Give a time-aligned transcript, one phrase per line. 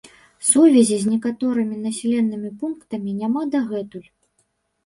[0.51, 4.09] Сувязі з некаторымі населенымі пунктамі няма дагэтуль.